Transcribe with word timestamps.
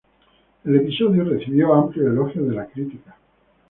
El 0.65 0.77
episodio 0.77 1.23
recibió 1.23 1.75
amplios 1.75 2.07
elogios 2.11 2.47
de 2.49 2.55
la 2.55 2.65
crítica. 2.65 3.15